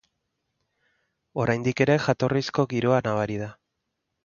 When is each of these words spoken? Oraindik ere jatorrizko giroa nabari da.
Oraindik 1.43 1.85
ere 1.87 1.99
jatorrizko 2.07 2.67
giroa 2.75 3.05
nabari 3.11 3.41
da. 3.45 3.53